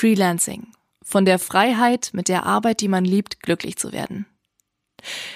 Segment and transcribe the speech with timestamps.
[0.00, 0.68] Freelancing.
[1.02, 4.24] Von der Freiheit, mit der Arbeit, die man liebt, glücklich zu werden.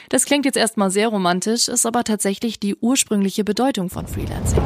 [0.08, 4.62] Das klingt jetzt erstmal sehr romantisch, ist aber tatsächlich die ursprüngliche Bedeutung von Freelancing.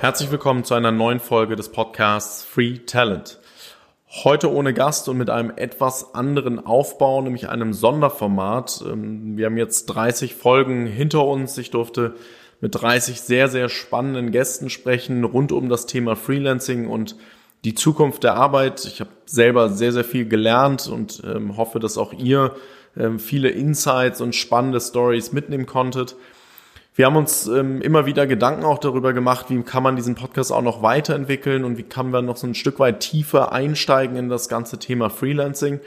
[0.00, 3.40] Herzlich willkommen zu einer neuen Folge des Podcasts Free Talent.
[4.24, 8.84] Heute ohne Gast und mit einem etwas anderen Aufbau, nämlich einem Sonderformat.
[8.86, 11.56] Ähm, wir haben jetzt 30 Folgen hinter uns.
[11.56, 12.14] Ich durfte
[12.64, 17.14] mit 30 sehr, sehr spannenden Gästen sprechen rund um das Thema Freelancing und
[17.62, 18.86] die Zukunft der Arbeit.
[18.86, 22.56] Ich habe selber sehr, sehr viel gelernt und ähm, hoffe, dass auch ihr
[22.96, 26.16] ähm, viele Insights und spannende Stories mitnehmen konntet.
[26.94, 30.50] Wir haben uns ähm, immer wieder Gedanken auch darüber gemacht, wie kann man diesen Podcast
[30.50, 34.30] auch noch weiterentwickeln und wie kann man noch so ein Stück weit tiefer einsteigen in
[34.30, 35.80] das ganze Thema Freelancing.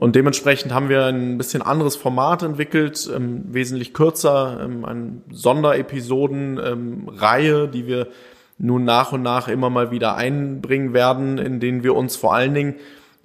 [0.00, 7.64] Und dementsprechend haben wir ein bisschen anderes Format entwickelt, ähm, wesentlich kürzer, ähm, eine Sonderepisoden-Reihe,
[7.64, 8.08] ähm, die wir
[8.56, 12.54] nun nach und nach immer mal wieder einbringen werden, in denen wir uns vor allen
[12.54, 12.76] Dingen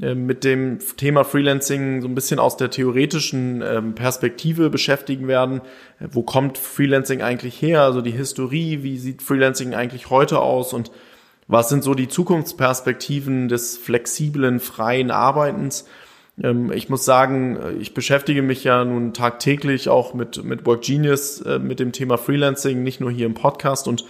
[0.01, 5.61] äh, mit dem Thema Freelancing so ein bisschen aus der theoretischen ähm, Perspektive beschäftigen werden.
[6.01, 7.83] Äh, wo kommt Freelancing eigentlich her?
[7.83, 10.91] Also die Historie, wie sieht Freelancing eigentlich heute aus und
[11.47, 15.85] was sind so die Zukunftsperspektiven des flexiblen, freien Arbeitens?
[16.41, 20.83] Ähm, ich muss sagen, äh, ich beschäftige mich ja nun tagtäglich auch mit, mit Work
[20.83, 24.05] Genius, mit dem Thema Freelancing, nicht nur hier im Podcast und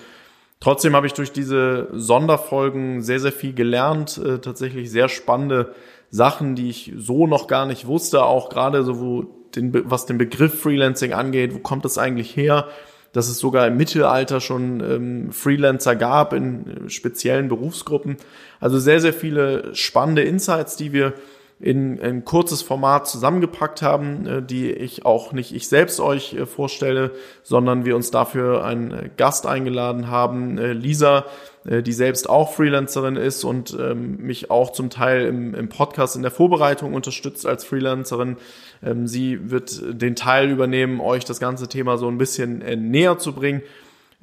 [0.59, 5.75] Trotzdem habe ich durch diese Sonderfolgen sehr, sehr viel gelernt, äh, tatsächlich sehr spannende
[6.09, 9.23] Sachen, die ich so noch gar nicht wusste, auch gerade so, wo
[9.55, 12.67] den, was den Begriff Freelancing angeht, wo kommt das eigentlich her?
[13.13, 18.17] Dass es sogar im Mittelalter schon ähm, Freelancer gab in äh, speziellen Berufsgruppen.
[18.59, 21.13] Also sehr, sehr viele spannende Insights, die wir
[21.59, 26.45] in ein kurzes Format zusammengepackt haben, äh, die ich auch nicht ich selbst euch äh,
[26.45, 27.11] vorstelle,
[27.43, 31.25] sondern wir uns dafür einen äh, Gast eingeladen haben, Lisa,
[31.67, 36.21] die selbst auch Freelancerin ist und ähm, mich auch zum Teil im, im Podcast in
[36.21, 38.37] der Vorbereitung unterstützt als Freelancerin.
[38.83, 42.59] Ähm, sie wird den Teil übernehmen, euch das ganze Thema so ein bisschen
[42.91, 43.63] näher zu bringen.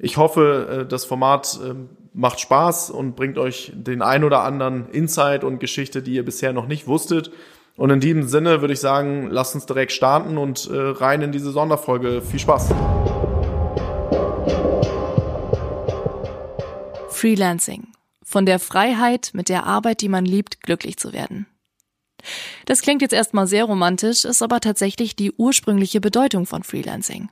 [0.03, 5.45] Ich hoffe, das Format ähm, macht Spaß und bringt euch den ein oder anderen Insight
[5.45, 7.31] und Geschichte, die ihr bisher noch nicht wusstet.
[7.77, 11.31] Und in diesem Sinne würde ich sagen, lasst uns direkt starten und äh, rein in
[11.31, 12.21] diese Sonderfolge.
[12.21, 12.73] Viel Spaß!
[17.07, 17.87] Freelancing.
[18.25, 21.45] Von der Freiheit, mit der Arbeit, die man liebt, glücklich zu werden.
[22.65, 27.29] Das klingt jetzt erstmal sehr romantisch, ist aber tatsächlich die ursprüngliche Bedeutung von Freelancing.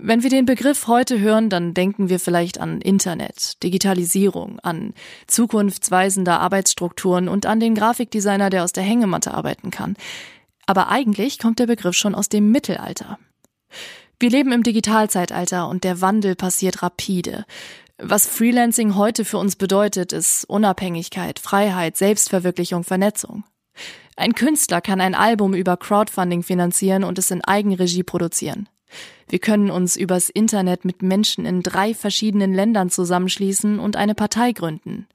[0.00, 4.94] Wenn wir den Begriff heute hören, dann denken wir vielleicht an Internet, Digitalisierung, an
[5.26, 9.96] zukunftsweisende Arbeitsstrukturen und an den Grafikdesigner, der aus der Hängematte arbeiten kann.
[10.66, 13.18] Aber eigentlich kommt der Begriff schon aus dem Mittelalter.
[14.20, 17.44] Wir leben im Digitalzeitalter und der Wandel passiert rapide.
[17.98, 23.42] Was Freelancing heute für uns bedeutet, ist Unabhängigkeit, Freiheit, Selbstverwirklichung, Vernetzung.
[24.16, 28.68] Ein Künstler kann ein Album über Crowdfunding finanzieren und es in Eigenregie produzieren.
[29.28, 34.52] Wir können uns übers Internet mit Menschen in drei verschiedenen Ländern zusammenschließen und eine Partei
[34.52, 35.06] gründen.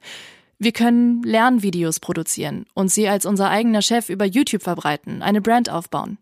[0.58, 5.68] Wir können Lernvideos produzieren und sie als unser eigener Chef über YouTube verbreiten, eine Brand
[5.68, 6.18] aufbauen.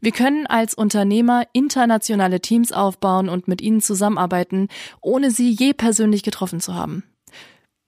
[0.00, 4.66] Wir können als Unternehmer internationale Teams aufbauen und mit ihnen zusammenarbeiten,
[5.00, 7.04] ohne sie je persönlich getroffen zu haben.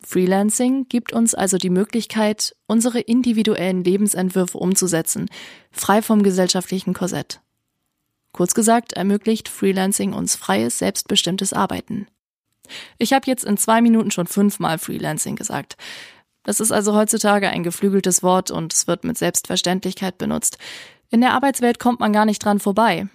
[0.01, 5.29] Freelancing gibt uns also die Möglichkeit, unsere individuellen Lebensentwürfe umzusetzen,
[5.73, 7.41] frei vom gesellschaftlichen Korsett.
[8.35, 12.09] Kurz gesagt ermöglicht Freelancing uns freies, selbstbestimmtes Arbeiten.
[12.99, 15.77] Ich habe jetzt in zwei Minuten schon fünfmal Freelancing gesagt.
[16.43, 20.59] Das ist also heutzutage ein geflügeltes Wort und es wird mit Selbstverständlichkeit benutzt.
[21.11, 23.07] In der Arbeitswelt kommt man gar nicht dran vorbei.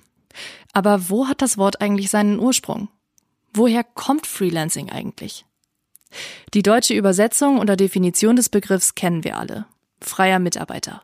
[0.72, 2.88] Aber wo hat das Wort eigentlich seinen Ursprung?
[3.54, 5.44] Woher kommt Freelancing eigentlich?
[6.54, 9.66] Die deutsche Übersetzung oder Definition des Begriffs kennen wir alle.
[10.00, 11.04] Freier Mitarbeiter.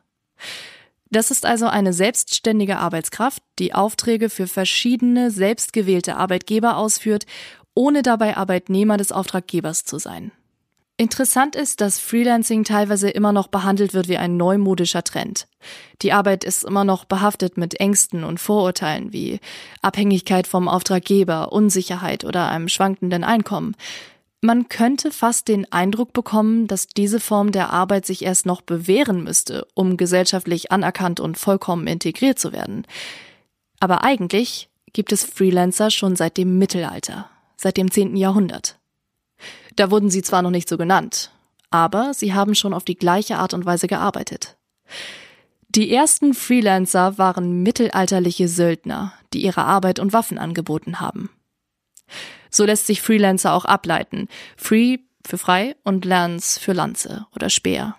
[1.15, 7.25] Das ist also eine selbstständige Arbeitskraft, die Aufträge für verschiedene selbstgewählte Arbeitgeber ausführt,
[7.73, 10.33] ohne dabei Arbeitnehmer des Auftraggebers zu sein.
[10.97, 15.47] Interessant ist, dass Freelancing teilweise immer noch behandelt wird wie ein neumodischer Trend.
[16.01, 19.39] Die Arbeit ist immer noch behaftet mit Ängsten und Vorurteilen wie
[19.81, 23.77] Abhängigkeit vom Auftraggeber, Unsicherheit oder einem schwankenden Einkommen.
[24.45, 29.23] Man könnte fast den Eindruck bekommen, dass diese Form der Arbeit sich erst noch bewähren
[29.23, 32.85] müsste, um gesellschaftlich anerkannt und vollkommen integriert zu werden.
[33.79, 37.27] Aber eigentlich gibt es Freelancer schon seit dem Mittelalter,
[37.57, 38.15] seit dem 10.
[38.17, 38.77] Jahrhundert.
[39.77, 41.31] Da wurden sie zwar noch nicht so genannt,
[41.71, 44.57] aber sie haben schon auf die gleiche Art und Weise gearbeitet.
[45.69, 51.31] Die ersten Freelancer waren mittelalterliche Söldner, die ihre Arbeit und Waffen angeboten haben.
[52.55, 54.29] So lässt sich Freelancer auch ableiten.
[54.55, 57.97] Free für frei und Lanz für Lanze oder Speer.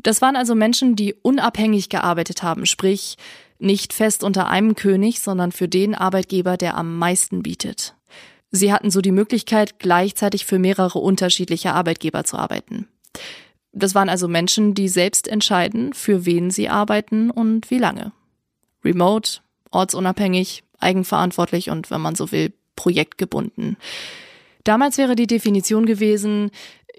[0.00, 3.16] Das waren also Menschen, die unabhängig gearbeitet haben, sprich
[3.58, 7.96] nicht fest unter einem König, sondern für den Arbeitgeber, der am meisten bietet.
[8.52, 12.86] Sie hatten so die Möglichkeit, gleichzeitig für mehrere unterschiedliche Arbeitgeber zu arbeiten.
[13.72, 18.12] Das waren also Menschen, die selbst entscheiden, für wen sie arbeiten und wie lange.
[18.84, 19.40] Remote,
[19.72, 23.76] ortsunabhängig, eigenverantwortlich und, wenn man so will, projektgebunden.
[24.62, 26.50] Damals wäre die Definition gewesen,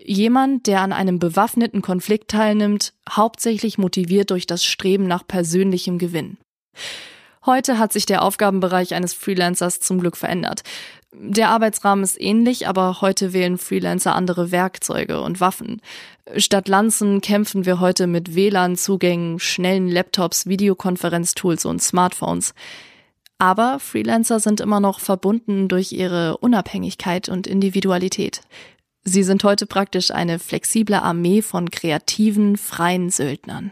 [0.03, 6.37] jemand, der an einem bewaffneten Konflikt teilnimmt, hauptsächlich motiviert durch das Streben nach persönlichem Gewinn.
[7.45, 10.63] Heute hat sich der Aufgabenbereich eines Freelancers zum Glück verändert.
[11.13, 15.81] Der Arbeitsrahmen ist ähnlich, aber heute wählen Freelancer andere Werkzeuge und Waffen.
[16.35, 22.53] Statt Lanzen kämpfen wir heute mit WLAN-Zugängen, schnellen Laptops, Videokonferenztools und Smartphones.
[23.39, 28.41] Aber Freelancer sind immer noch verbunden durch ihre Unabhängigkeit und Individualität.
[29.03, 33.71] Sie sind heute praktisch eine flexible Armee von kreativen, freien Söldnern.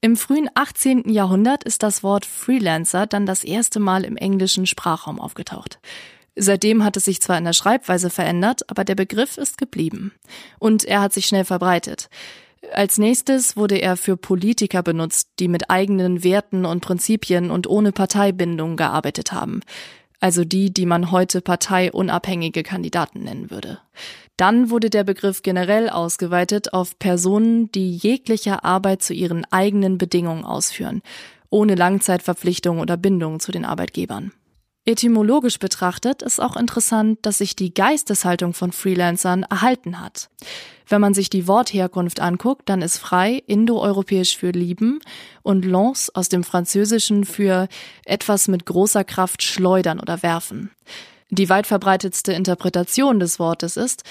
[0.00, 1.08] Im frühen 18.
[1.08, 5.80] Jahrhundert ist das Wort Freelancer dann das erste Mal im englischen Sprachraum aufgetaucht.
[6.36, 10.12] Seitdem hat es sich zwar in der Schreibweise verändert, aber der Begriff ist geblieben.
[10.60, 12.08] Und er hat sich schnell verbreitet.
[12.72, 17.92] Als nächstes wurde er für Politiker benutzt, die mit eigenen Werten und Prinzipien und ohne
[17.92, 19.60] Parteibindung gearbeitet haben.
[20.20, 23.78] Also die, die man heute parteiunabhängige Kandidaten nennen würde.
[24.36, 30.44] Dann wurde der Begriff generell ausgeweitet auf Personen, die jegliche Arbeit zu ihren eigenen Bedingungen
[30.44, 31.02] ausführen,
[31.50, 34.32] ohne Langzeitverpflichtung oder Bindung zu den Arbeitgebern.
[34.88, 40.30] Etymologisch betrachtet ist auch interessant, dass sich die Geisteshaltung von Freelancern erhalten hat.
[40.88, 45.00] Wenn man sich die Wortherkunft anguckt, dann ist frei indoeuropäisch für lieben
[45.42, 47.66] und lance aus dem Französischen für
[48.04, 50.70] etwas mit großer Kraft schleudern oder werfen.
[51.30, 54.04] Die weit verbreitetste Interpretation des Wortes ist,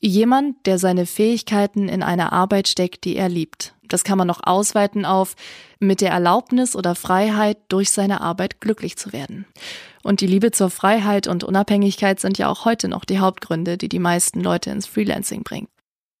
[0.00, 3.73] jemand, der seine Fähigkeiten in eine Arbeit steckt, die er liebt.
[3.88, 5.36] Das kann man noch ausweiten auf
[5.78, 9.46] mit der Erlaubnis oder Freiheit, durch seine Arbeit glücklich zu werden.
[10.02, 13.88] Und die Liebe zur Freiheit und Unabhängigkeit sind ja auch heute noch die Hauptgründe, die
[13.88, 15.68] die meisten Leute ins Freelancing bringen.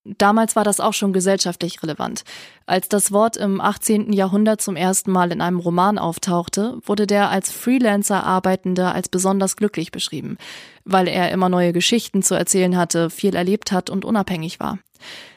[0.06, 2.24] Damals war das auch schon gesellschaftlich relevant.
[2.66, 4.12] Als das Wort im 18.
[4.12, 9.56] Jahrhundert zum ersten Mal in einem Roman auftauchte, wurde der als Freelancer Arbeitende als besonders
[9.56, 10.36] glücklich beschrieben,
[10.84, 14.78] weil er immer neue Geschichten zu erzählen hatte, viel erlebt hat und unabhängig war.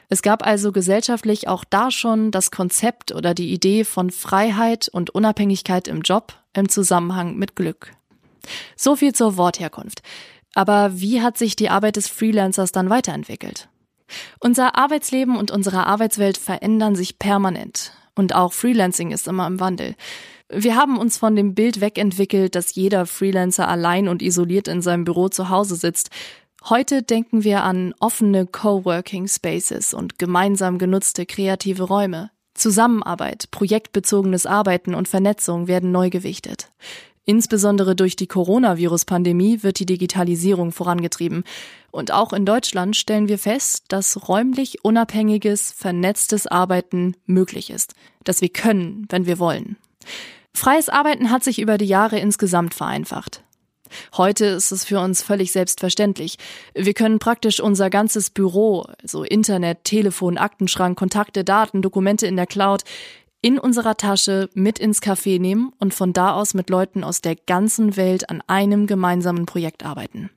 [0.10, 5.10] Es gab also gesellschaftlich auch da schon das Konzept oder die Idee von Freiheit und
[5.10, 7.92] Unabhängigkeit im Job im Zusammenhang mit Glück.
[8.76, 10.02] So viel zur Wortherkunft.
[10.56, 13.70] Aber wie hat sich die Arbeit des Freelancers dann weiterentwickelt?
[14.40, 17.92] Unser Arbeitsleben und unsere Arbeitswelt verändern sich permanent.
[18.16, 19.96] Und auch Freelancing ist immer im Wandel.
[20.50, 25.04] Wir haben uns von dem Bild wegentwickelt, dass jeder Freelancer allein und isoliert in seinem
[25.04, 26.10] Büro zu Hause sitzt.
[26.70, 32.30] Heute denken wir an offene Coworking Spaces und gemeinsam genutzte kreative Räume.
[32.56, 36.70] Zusammenarbeit, projektbezogenes Arbeiten und Vernetzung werden neu gewichtet.
[37.24, 41.46] Insbesondere durch die Coronavirus-Pandemie wird die Digitalisierung vorangetrieben.
[41.92, 47.94] Und auch in Deutschland stellen wir fest, dass räumlich unabhängiges, vernetztes Arbeiten möglich ist.
[48.26, 49.78] Dass wir können, wenn wir wollen.
[50.54, 53.44] Freies Arbeiten hat sich über die Jahre insgesamt vereinfacht.
[54.16, 56.38] Heute ist es für uns völlig selbstverständlich.
[56.74, 62.48] Wir können praktisch unser ganzes Büro, also Internet, Telefon, Aktenschrank, Kontakte, Daten, Dokumente in der
[62.48, 62.84] Cloud,
[63.42, 67.36] in unserer Tasche mit ins Café nehmen und von da aus mit Leuten aus der
[67.36, 70.30] ganzen Welt an einem gemeinsamen Projekt arbeiten.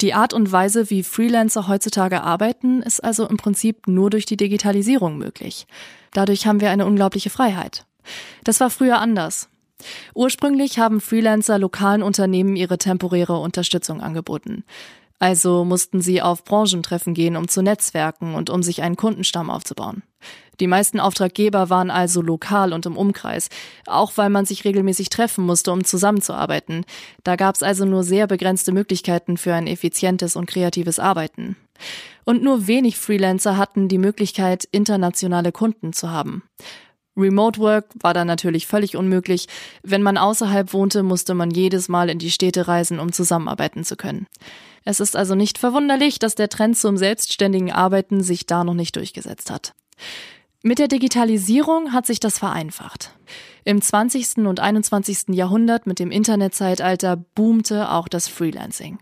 [0.00, 4.36] Die Art und Weise, wie Freelancer heutzutage arbeiten, ist also im Prinzip nur durch die
[4.36, 5.66] Digitalisierung möglich.
[6.12, 7.84] Dadurch haben wir eine unglaubliche Freiheit.
[8.44, 9.48] Das war früher anders.
[10.14, 14.64] Ursprünglich haben Freelancer lokalen Unternehmen ihre temporäre Unterstützung angeboten.
[15.18, 20.02] Also mussten sie auf Branchentreffen gehen, um zu netzwerken und um sich einen Kundenstamm aufzubauen.
[20.60, 23.48] Die meisten Auftraggeber waren also lokal und im Umkreis,
[23.86, 26.84] auch weil man sich regelmäßig treffen musste, um zusammenzuarbeiten.
[27.22, 31.56] Da gab es also nur sehr begrenzte Möglichkeiten für ein effizientes und kreatives Arbeiten.
[32.24, 36.42] Und nur wenig Freelancer hatten die Möglichkeit, internationale Kunden zu haben.
[37.18, 39.46] Remote Work war dann natürlich völlig unmöglich.
[39.82, 43.96] Wenn man außerhalb wohnte, musste man jedes Mal in die Städte reisen, um zusammenarbeiten zu
[43.96, 44.26] können.
[44.84, 48.96] Es ist also nicht verwunderlich, dass der Trend zum selbstständigen Arbeiten sich da noch nicht
[48.96, 49.74] durchgesetzt hat.
[50.62, 53.12] Mit der Digitalisierung hat sich das vereinfacht.
[53.64, 54.38] Im 20.
[54.38, 55.28] und 21.
[55.28, 58.98] Jahrhundert mit dem Internetzeitalter boomte auch das Freelancing.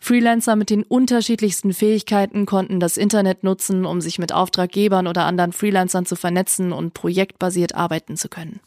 [0.00, 5.52] Freelancer mit den unterschiedlichsten Fähigkeiten konnten das Internet nutzen, um sich mit Auftraggebern oder anderen
[5.52, 8.60] Freelancern zu vernetzen und projektbasiert arbeiten zu können.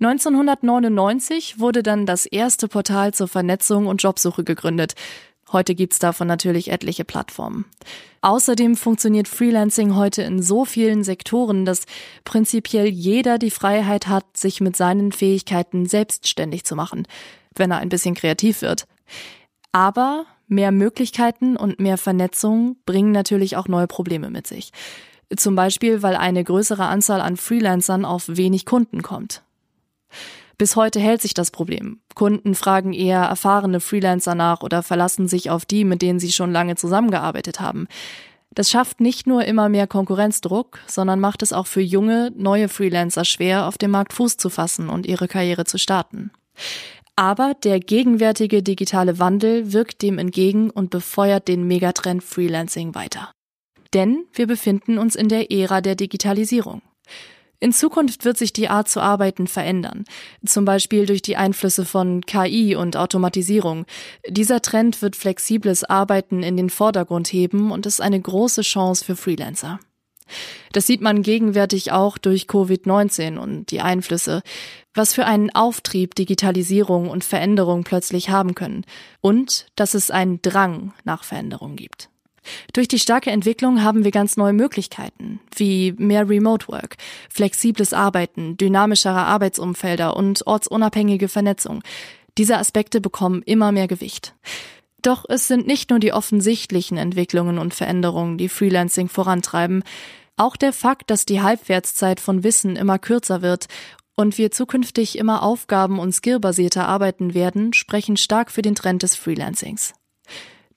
[0.00, 4.94] 1999 wurde dann das erste Portal zur Vernetzung und Jobsuche gegründet.
[5.52, 7.66] Heute gibt's davon natürlich etliche Plattformen.
[8.20, 11.86] Außerdem funktioniert Freelancing heute in so vielen Sektoren, dass
[12.24, 17.06] prinzipiell jeder die Freiheit hat, sich mit seinen Fähigkeiten selbstständig zu machen,
[17.54, 18.88] wenn er ein bisschen kreativ wird.
[19.70, 24.72] Aber mehr Möglichkeiten und mehr Vernetzung bringen natürlich auch neue Probleme mit sich.
[25.34, 29.42] Zum Beispiel, weil eine größere Anzahl an Freelancern auf wenig Kunden kommt.
[30.58, 32.00] Bis heute hält sich das Problem.
[32.14, 36.52] Kunden fragen eher erfahrene Freelancer nach oder verlassen sich auf die, mit denen sie schon
[36.52, 37.88] lange zusammengearbeitet haben.
[38.54, 43.26] Das schafft nicht nur immer mehr Konkurrenzdruck, sondern macht es auch für junge, neue Freelancer
[43.26, 46.30] schwer, auf dem Markt Fuß zu fassen und ihre Karriere zu starten.
[47.16, 53.32] Aber der gegenwärtige digitale Wandel wirkt dem entgegen und befeuert den Megatrend Freelancing weiter.
[53.94, 56.82] Denn wir befinden uns in der Ära der Digitalisierung.
[57.58, 60.04] In Zukunft wird sich die Art zu arbeiten verändern,
[60.44, 63.86] zum Beispiel durch die Einflüsse von KI und Automatisierung.
[64.28, 69.16] Dieser Trend wird flexibles Arbeiten in den Vordergrund heben und ist eine große Chance für
[69.16, 69.80] Freelancer.
[70.72, 74.42] Das sieht man gegenwärtig auch durch Covid-19 und die Einflüsse,
[74.96, 78.84] was für einen Auftrieb Digitalisierung und Veränderung plötzlich haben können
[79.20, 82.08] und dass es einen Drang nach Veränderung gibt.
[82.72, 86.96] Durch die starke Entwicklung haben wir ganz neue Möglichkeiten, wie mehr Remote Work,
[87.28, 91.82] flexibles Arbeiten, dynamischere Arbeitsumfelder und ortsunabhängige Vernetzung.
[92.38, 94.34] Diese Aspekte bekommen immer mehr Gewicht.
[95.02, 99.82] Doch es sind nicht nur die offensichtlichen Entwicklungen und Veränderungen, die Freelancing vorantreiben.
[100.36, 103.68] Auch der Fakt, dass die Halbwertszeit von Wissen immer kürzer wird
[104.16, 109.14] und wir zukünftig immer aufgaben- und skillbasierter arbeiten werden, sprechen stark für den Trend des
[109.14, 109.94] Freelancings.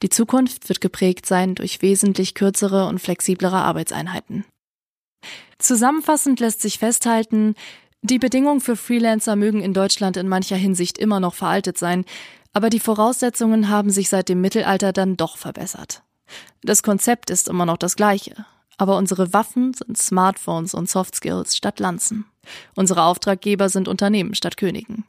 [0.01, 4.45] Die Zukunft wird geprägt sein durch wesentlich kürzere und flexiblere Arbeitseinheiten.
[5.57, 7.55] Zusammenfassend lässt sich festhalten,
[8.01, 12.05] die Bedingungen für Freelancer mögen in Deutschland in mancher Hinsicht immer noch veraltet sein,
[12.53, 16.03] aber die Voraussetzungen haben sich seit dem Mittelalter dann doch verbessert.
[16.61, 18.45] Das Konzept ist immer noch das gleiche,
[18.79, 22.25] aber unsere Waffen sind Smartphones und Softskills statt Lanzen.
[22.75, 25.03] Unsere Auftraggeber sind Unternehmen statt Königen.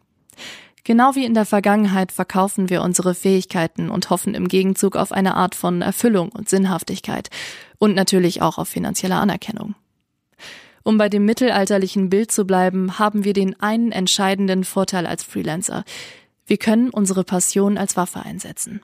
[0.82, 5.36] Genau wie in der Vergangenheit verkaufen wir unsere Fähigkeiten und hoffen im Gegenzug auf eine
[5.36, 7.30] Art von Erfüllung und Sinnhaftigkeit
[7.78, 9.76] und natürlich auch auf finanzielle Anerkennung.
[10.82, 15.84] Um bei dem mittelalterlichen Bild zu bleiben, haben wir den einen entscheidenden Vorteil als Freelancer.
[16.44, 18.80] Wir können unsere Passion als Waffe einsetzen.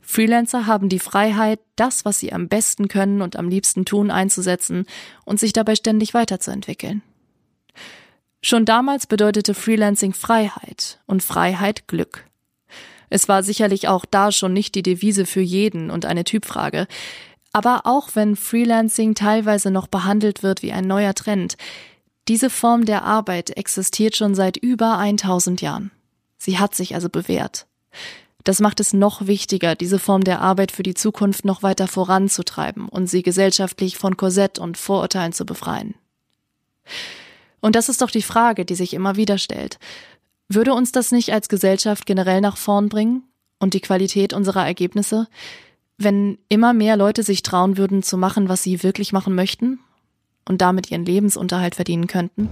[0.00, 4.86] Freelancer haben die Freiheit, das, was sie am besten können und am liebsten tun, einzusetzen
[5.24, 7.02] und sich dabei ständig weiterzuentwickeln.
[8.42, 12.24] Schon damals bedeutete Freelancing Freiheit und Freiheit Glück.
[13.10, 16.86] Es war sicherlich auch da schon nicht die Devise für jeden und eine Typfrage.
[17.52, 21.56] Aber auch wenn Freelancing teilweise noch behandelt wird wie ein neuer Trend,
[22.28, 25.90] diese Form der Arbeit existiert schon seit über 1000 Jahren.
[26.38, 27.66] Sie hat sich also bewährt.
[28.46, 32.88] Das macht es noch wichtiger, diese Form der Arbeit für die Zukunft noch weiter voranzutreiben
[32.88, 35.96] und sie gesellschaftlich von Korsett und Vorurteilen zu befreien.
[37.58, 39.80] Und das ist doch die Frage, die sich immer wieder stellt.
[40.48, 43.24] Würde uns das nicht als Gesellschaft generell nach vorn bringen
[43.58, 45.26] und die Qualität unserer Ergebnisse,
[45.98, 49.80] wenn immer mehr Leute sich trauen würden zu machen, was sie wirklich machen möchten
[50.48, 52.48] und damit ihren Lebensunterhalt verdienen könnten?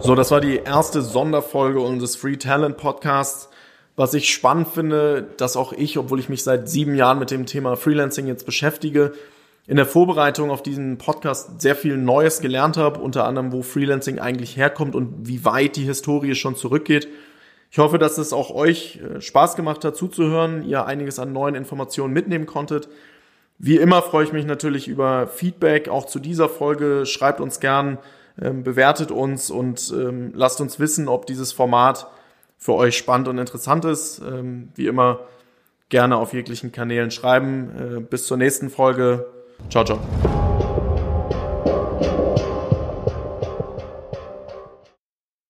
[0.00, 3.48] So, das war die erste Sonderfolge unseres Free Talent Podcasts.
[3.96, 7.46] Was ich spannend finde, dass auch ich, obwohl ich mich seit sieben Jahren mit dem
[7.46, 9.12] Thema Freelancing jetzt beschäftige,
[9.66, 14.20] in der Vorbereitung auf diesen Podcast sehr viel Neues gelernt habe, unter anderem, wo Freelancing
[14.20, 17.08] eigentlich herkommt und wie weit die Historie schon zurückgeht.
[17.72, 21.56] Ich hoffe, dass es auch euch äh, Spaß gemacht hat zuzuhören, ihr einiges an neuen
[21.56, 22.88] Informationen mitnehmen konntet.
[23.58, 27.04] Wie immer freue ich mich natürlich über Feedback, auch zu dieser Folge.
[27.04, 27.98] Schreibt uns gern,
[28.40, 32.06] ähm, bewertet uns und ähm, lasst uns wissen, ob dieses Format
[32.56, 34.20] für euch spannend und interessant ist.
[34.20, 35.20] Ähm, wie immer
[35.88, 37.70] gerne auf jeglichen Kanälen schreiben.
[37.96, 39.26] Äh, bis zur nächsten Folge.
[39.70, 39.98] Ciao, ciao.